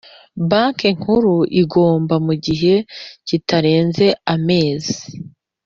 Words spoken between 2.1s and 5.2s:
mu gihe kitarenze amezi